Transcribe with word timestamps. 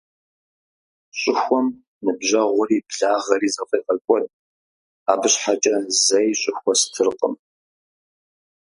Щӏыхуэм 1.19 1.67
ныбжьэгъури 2.03 2.77
благъэри 2.89 3.49
зэфӏегъэкӏуэд, 3.55 4.25
абы 5.11 5.27
щхьэкӏэ 5.33 5.75
зэи 6.03 6.29
щӏыхуэ 6.39 6.73
стыркъым. 6.81 7.33